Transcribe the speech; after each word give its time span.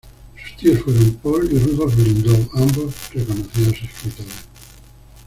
Sus 0.35 0.57
tíos 0.57 0.79
fueron 0.79 1.13
Paul 1.21 1.47
y 1.51 1.59
Rudolf 1.59 1.95
Lindau, 1.95 2.49
ambos, 2.55 3.13
reconocidos 3.13 3.83
escritores. 3.83 4.47